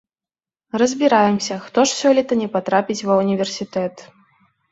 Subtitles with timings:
[0.81, 3.95] Разбіраемся, хто ж сёлета не патрапіць ва ўніверсітэт.